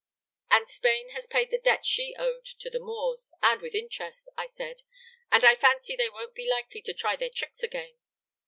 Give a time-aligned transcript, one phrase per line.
[0.49, 4.47] "'And Spain has paid the debt she owed to the Moors, and with interest,' I
[4.47, 4.81] said;
[5.31, 7.99] and I fancy they won't be likely to try their tricks again.